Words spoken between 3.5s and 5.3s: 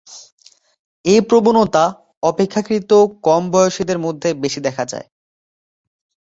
বয়সীদের মধ্যে বেশি দেখা যায়।